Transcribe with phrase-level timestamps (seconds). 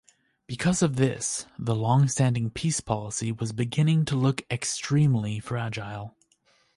[0.47, 6.15] Because of this the long-standing peace policy was beginning to look extremely fragile.